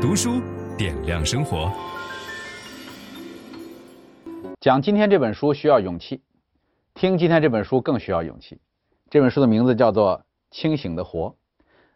[0.00, 0.40] 读书
[0.78, 1.70] 点亮生活。
[4.58, 6.22] 讲今天这本书需要勇气，
[6.94, 8.58] 听今天这本书更需要勇气。
[9.10, 10.16] 这本书的名字叫做
[10.50, 11.28] 《清醒的活》。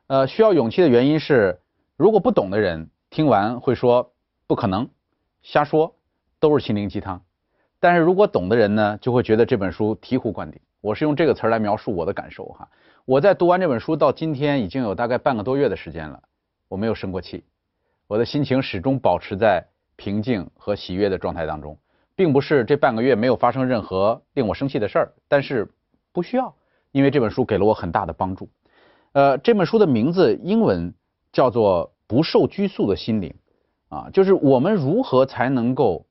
[0.09, 1.59] 呃，需要勇气的原因是，
[1.97, 4.13] 如果不懂的人听完会说
[4.47, 4.87] 不可能、
[5.43, 5.97] 瞎说，
[6.39, 7.23] 都是心灵鸡汤。
[7.81, 10.61] 但是如果懂的人呢，就会觉得这本书醍醐灌顶。
[10.83, 12.69] 我是用这个词来描述我的感受哈。
[13.07, 16.23] 我在读完这本书到今天已经有大概半个多月的时间了，
[16.69, 17.43] 我没有生过气，
[18.07, 21.79] 我的心情始终保持在平静和喜悦的状态当中。
[22.17, 25.69] 并不是这半个月没有发生任何令我生气的事儿，但是
[26.13, 26.55] 不需要，
[26.93, 28.49] 因为这本书给了我很大的帮助。
[29.11, 30.95] 呃，这本书的名字英文
[31.33, 33.35] 叫做《不受拘束的心灵》，
[33.97, 36.07] 啊，就是我们如何才能够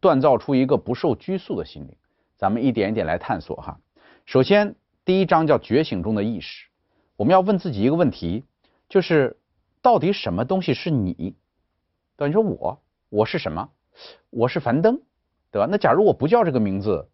[0.00, 1.94] 锻造出一个不受拘束的心灵？
[2.36, 3.78] 咱们一点一点来探索哈。
[4.26, 6.66] 首先，第一章叫觉醒中的意识，
[7.16, 8.42] 我们要问自己一个问题，
[8.88, 9.37] 就是
[9.88, 11.34] 到底什么东西是你？
[12.14, 13.70] 等于说我，我是什么？
[14.28, 15.00] 我是樊登。
[15.50, 15.66] 对吧？
[15.70, 17.08] 那假如我不叫这个名字，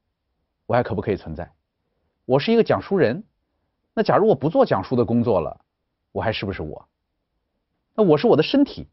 [0.66, 1.52] 我还可不可以存在？
[2.24, 3.22] 我是一个讲书人，
[3.94, 5.60] 那假如我不做讲书的工作了，
[6.10, 6.88] 我还是不是我？
[7.94, 8.88] 那我是我的身体，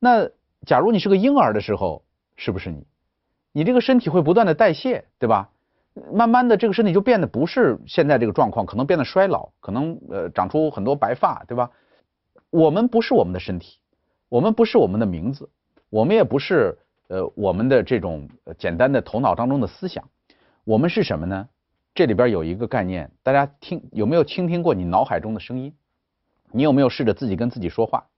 [0.00, 0.28] 那
[0.66, 2.88] 假如你是个婴儿的时候，是不是你？
[3.52, 5.52] 你这个身体会不断的代谢，对吧？
[6.12, 11.70] 慢慢的这个身体就变得不是现在这个状况，可能变得衰老，可能呃长出很多白发，对吧？
[12.56, 13.78] 我们不是我们的身体，
[14.30, 15.50] 我们不是我们的名字，
[15.90, 16.78] 我们也不是。
[17.08, 20.08] 呃，我们的这种简单的头脑当中的思想，
[20.64, 21.48] 我们是什么呢？
[21.94, 25.72] 这里边有一个概念，大家听有没有倾听过你脑海中的声音？
[26.50, 28.08] 你有没有试着自己跟自己说话？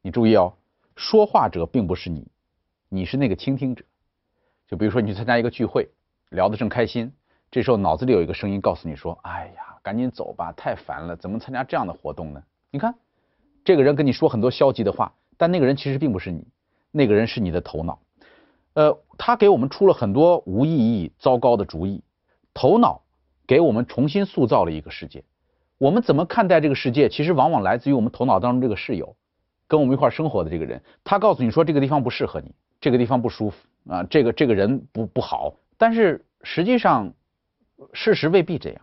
[0.00, 0.54] 你注意哦，
[0.96, 2.26] 说话者并不是你，
[2.88, 3.84] 你是那个倾听者。
[4.66, 5.88] 就比如说你去参加一个聚会，
[6.30, 7.12] 聊得正开心，
[7.52, 12.42] 这时候脑子里有一个声音告诉你说：“哎呀，赶紧走吧，太烦了，怎么参加这样的活动呢？”
[12.72, 12.92] 你看，
[13.64, 16.46] 这个人跟你说很多消极的话，但那个人其实并不是你。
[16.90, 17.98] 那个人是你的头脑，
[18.74, 22.02] 呃，他给我们出了很多无意义、糟糕的主意。
[22.52, 23.00] 头脑
[23.46, 25.24] 给我们重新塑造了一个世界。
[25.78, 29.16] 我们怎么看待这个世界，其实往往来自于我们头脑当中这个室友，
[29.66, 30.82] 跟我们一块生活的这个人。
[31.02, 33.56] 他告诉你说这个地方不适合你，这个地方不舒服
[33.88, 35.54] 啊，这个这个人不不好。
[35.78, 37.14] 但是实际上，
[37.94, 38.82] 事实未必这样。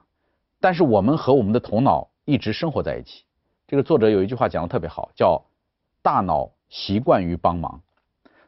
[0.60, 3.24] 但是我们和我们的头脑一直生活在一起。
[3.70, 5.46] 这个作者有一句话讲得特别好，叫
[6.02, 7.80] “大脑习惯于帮忙”。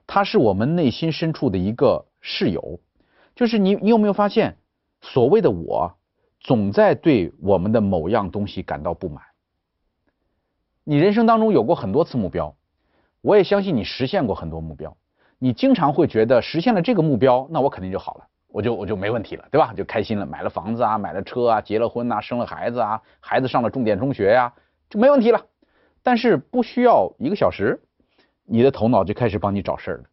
[0.07, 2.79] 它是我们内心深处的一个室友，
[3.35, 4.57] 就是你，你有没有发现，
[4.99, 5.93] 所谓的我，
[6.39, 9.23] 总在对我们的某样东西感到不满。
[10.83, 12.55] 你人生当中有过很多次目标，
[13.21, 14.97] 我也相信你实现过很多目标。
[15.37, 19.71] 你经常会觉得实现了这个目标，那我肯定就好了，我就我就没问题了，对吧？
[19.77, 24.51] 就开心了，买了房子啊，买了车啊，结了婚啊，生了孩子啊，孩子上了重点中学呀，
[24.91, 25.47] 就没问题了。
[26.03, 27.81] 但是不需要一个小时。
[28.44, 30.03] 你的头脑就开始帮你找事儿了，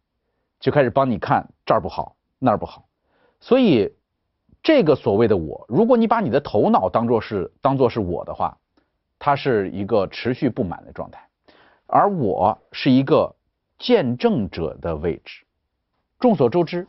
[0.61, 2.87] 就开始帮你看这儿不好那儿不好，
[3.41, 3.93] 所以
[4.63, 8.57] 这个所谓的我，如果你把你的头脑当做是当做是我的话，
[9.17, 11.27] 它是一个持续不满的状态，
[11.85, 13.35] 而我是一个
[13.77, 15.43] 见证者的位置。
[16.17, 16.87] 众所周知，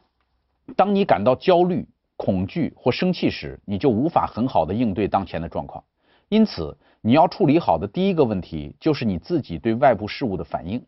[0.77, 5.83] 当你感到焦虑、恐惧或生气时，你就无法很好的应对当前的状况。
[6.31, 10.81] 因此，你要处理好的第一个问题就是你自己对外部事物的反应。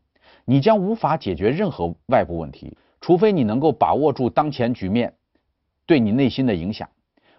[0.45, 5.13] 你将无法解决任何外部问题，除非你能够把握住当前局面
[5.85, 6.89] 对你内心的影响。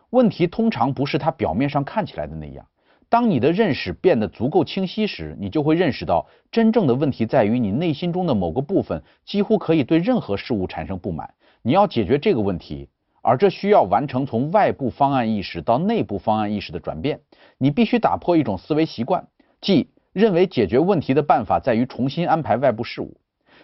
[0.09, 2.67] 问题通常不是它表面上看起来的那样。
[3.07, 11.33] 当你的认识变得足够清晰时，你就会认识到，真正的问题在于你内心中的某个部分几乎可以对任何事物产生不满。
[11.61, 12.89] 你要解决这个问题，
[13.23, 17.21] 而这需要完成从外部方案意识到内部方案意识的转变。
[17.57, 19.27] 你必须打破一种思维习惯，
[19.59, 19.89] 即。
[20.13, 23.17] 认为解决问题的办法在于重新安排外部事物，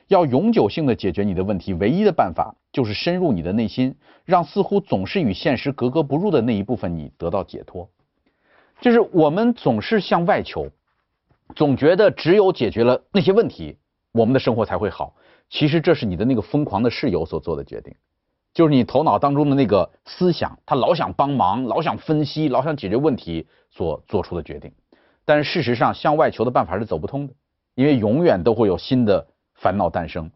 [0.08, 7.88] 要永久性的解决你的问题，唯一的办法就是深入你的内心，让似乎总是与现实格格不入的那一部分你得到解脱。
[8.82, 10.70] 就是我们总是向外求，
[11.56, 13.78] 总觉得只有解决了那些问题，
[14.12, 15.14] 我们的生活才会好。
[15.52, 17.94] 其实这是你的那个疯狂的室友所做的决定，
[18.60, 24.74] 就是你头脑当中的那个思想，他老想帮忙，老想分析，老想解决问题所做出的决定。
[25.24, 27.34] 但是事实上，向外求的办法是走不通的，
[27.76, 29.26] 因为永远都会有新的
[29.56, 30.30] 烦恼诞生。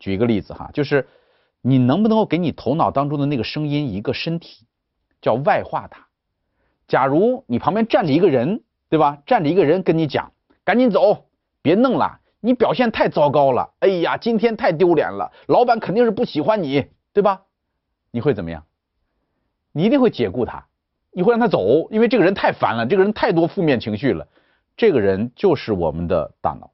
[0.00, 1.06] 举一个例子哈，就是
[1.62, 4.66] 你能不能够给你头脑当中的那个声音一个身体，
[5.22, 6.08] 叫外化它。
[6.88, 9.18] 假如你旁边站着一个人，对吧？
[9.24, 10.32] 站着一个人跟你讲，
[10.64, 11.26] 赶紧走，
[11.62, 17.42] 别弄了，你表现太糟糕了，哎呀，今天太丢脸了，老板肯定是不喜欢你，对吧？
[18.10, 18.64] 你会怎么样？
[19.72, 20.66] 你一定会解雇他，
[21.12, 24.26] 你会让他走，因为这个人太烦了，这个人太多负面情绪了。
[24.76, 26.70] 这个人就是我们的大脑，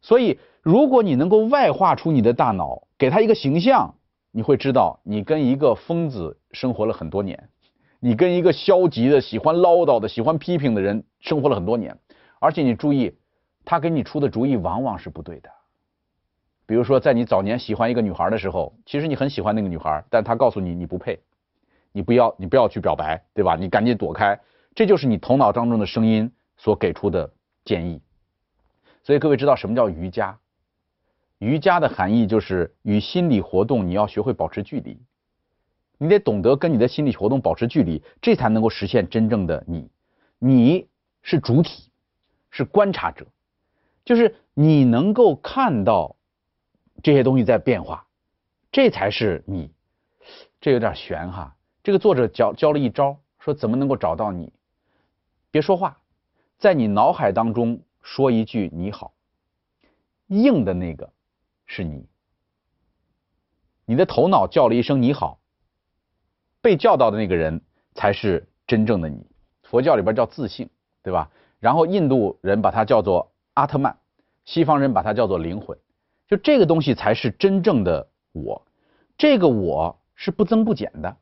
[0.00, 3.94] 所以，如果你能够外化出你的大脑，给他一个形象，
[4.32, 7.50] 你会知道你跟一个疯子生活了很多年，
[8.00, 11.96] 你跟一个消极的、喜欢唠叨的、喜欢批评的人生活了很多年，
[12.40, 13.14] 而且你注意，
[13.64, 15.50] 他给你出的主意往往是不对的。
[16.68, 21.18] 比如说，在你早年喜欢一个女孩的时候，其实你很喜欢那个女孩，但她告诉你你不配，
[21.92, 23.56] 你不要，你不要去表白，对吧？
[23.56, 24.38] 你赶紧躲开，
[24.74, 27.32] 这就是你头脑当中的声音所给出的
[27.64, 28.02] 建议。
[29.02, 30.38] 所以各位知道什么叫瑜伽？
[31.38, 35.00] 瑜伽的含义就是与心理活动你要学会保持距离，
[35.96, 39.88] 你得懂得跟你的心理活动保持距离，这才能够实现真正的你。
[40.38, 40.86] 你
[41.22, 41.90] 是主体，
[42.50, 43.24] 是观察者，
[44.04, 46.16] 就是你能够看到
[47.02, 48.06] 这些东西在变化，
[48.70, 49.72] 这才是你。
[50.60, 51.56] 这有点悬哈。
[51.82, 54.52] 这个作者教教了一招，说怎么能够找到你？
[55.50, 55.98] 别说话，
[56.58, 57.80] 在你脑海当中。
[58.00, 59.12] 说一句你好，
[60.28, 61.12] 硬的那个
[61.66, 62.08] 是你。
[63.84, 65.40] 你的头脑叫了一声你好，
[66.62, 67.60] 被叫到的那个人
[67.94, 69.26] 才是真正的你。
[69.64, 70.70] 佛教里边叫自信，
[71.02, 71.30] 对吧？
[71.60, 73.98] 然后印度人把它叫做阿特曼，
[74.46, 75.76] 西方人把它叫做灵魂。
[76.28, 78.64] 就这个东西才是真正的我。
[79.16, 81.16] 这个我是不增不减的，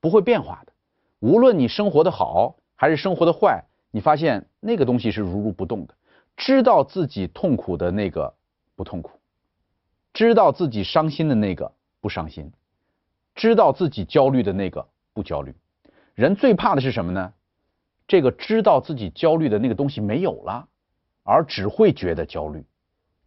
[0.00, 0.72] 不会变化的。
[1.18, 5.94] 无论你生活的好还是生活的坏，你发现那个东西是如如不动的。
[6.36, 8.34] 知道自己痛苦的那个
[8.74, 9.18] 不痛苦，
[10.12, 12.52] 知道自己伤心的那个不伤心，
[13.34, 15.54] 知道自己焦虑的那个不焦虑。
[16.14, 17.32] 人最怕的是什么呢？
[18.06, 20.68] 这个知道自己焦虑的那个东西没有了，
[21.24, 22.64] 而只会觉得焦虑。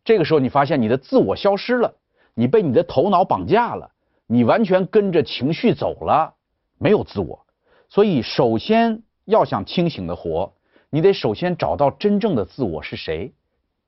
[0.10, 1.94] 这个时候你发现你的自我消失了，
[2.34, 3.92] 你被你的头脑绑架了，
[4.26, 6.34] 你完全跟着情绪走了，
[6.80, 7.46] 没有自我。
[7.90, 10.52] 所以首先要想清醒的活。
[10.90, 13.36] 你得首先找到真正的自我是谁。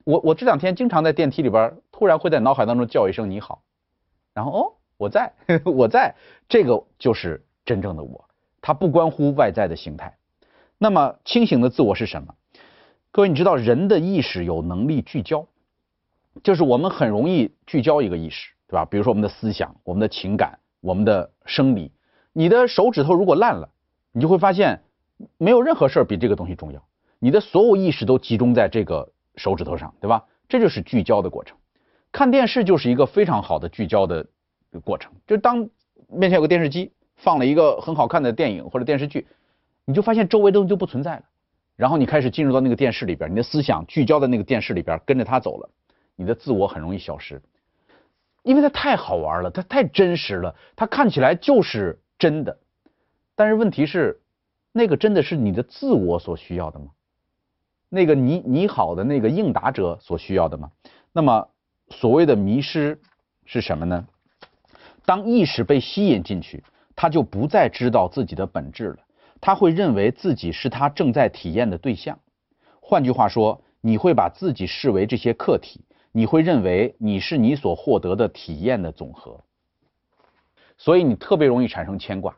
[0.03, 3.63] 我我这两天经常在电梯里边，突然会在脑海当中叫一声你好，
[4.35, 5.33] 然后哦，我在，
[5.65, 6.13] 我在，
[6.47, 8.29] 这个就是真正的我。
[8.61, 10.15] 它不关乎外在的形态。
[10.77, 12.35] 那么清醒的自我是什么？
[13.11, 15.47] 各位，你知道人的意识有能力聚焦，
[16.43, 18.85] 就是我们很容易聚焦一个意识，对吧？
[18.85, 21.91] 比如说我们的思想、我们的情感、我们的生理。
[22.33, 23.69] 你的手指头如果烂了，
[24.11, 24.81] 你就会发现
[25.37, 26.81] 没有任何事儿比这个东西重要。
[27.19, 30.25] 你的所有意识都集中在这个手指头上，对吧？
[30.47, 31.57] 这就是聚焦的过程。
[32.11, 34.25] 看电视就是一个非常好的聚焦的
[34.83, 35.11] 过程。
[35.27, 35.69] 就当
[36.07, 39.27] 面前有个电视机，放了一个很好看的电影或者电视剧，
[39.85, 41.23] 你就发现周围的东西就不存在了。
[41.75, 45.69] 然后你开始进入到那个电视里边，你的思想聚焦在那个电视里边，跟着它走了，
[46.21, 47.41] 你的自我很容易消失，
[48.43, 52.59] 因为它太好玩了，它太真实了，它看起来就是真的。
[53.35, 54.21] 但是问题是，
[54.71, 56.91] 那个真的是你的自我所需要的吗？
[57.89, 60.71] 那个你你好的那个应答者所需要的吗？
[61.11, 61.49] 那么
[61.89, 63.01] 所谓的迷失
[63.45, 64.07] 是什么呢？
[65.03, 66.63] 当意识被吸引进去，
[66.95, 68.97] 他就不再知道自己的本质了，
[69.41, 72.19] 他会认为自己是他正在体验的对象。
[72.79, 75.81] 换句话说，你会把自己视为这些客体，
[76.13, 79.39] 你会认为你是你所获得的体验的总和，
[80.77, 82.35] 所以你特别容易产生牵挂。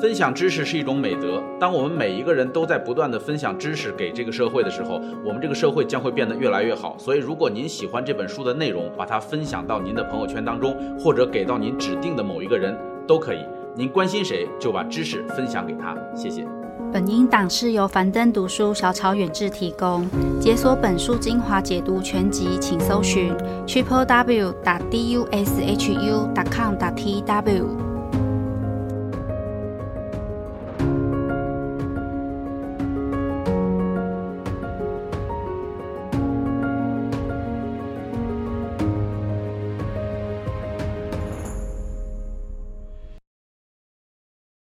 [0.00, 1.42] 分享知识是一种美德。
[1.60, 4.94] 当我们每一个人都在不断地分享知识给这个社会的时候，
[5.24, 6.98] 我们这个社会将会变得越来越好。
[6.98, 12.76] 所以，如果您喜欢这本书的内容，把它分享到您的朋友圈当中，或者给到您指定的某一个人
[13.06, 13.46] 都可以。
[13.76, 15.96] 您关心谁，就把知识分享给他。
[16.14, 16.63] 谢谢。
[16.94, 20.08] 本音档是由樊登读书小草远志提供。
[20.40, 23.34] 解锁本书精华解读全集，请搜寻
[23.66, 27.93] triple w 打 d u s h u 打 com 打 t w。